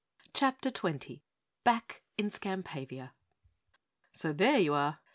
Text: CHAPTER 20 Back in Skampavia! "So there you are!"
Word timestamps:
CHAPTER 0.33 0.71
20 0.71 1.21
Back 1.63 2.01
in 2.17 2.31
Skampavia! 2.31 3.11
"So 4.11 4.33
there 4.33 4.57
you 4.57 4.73
are!" 4.73 4.97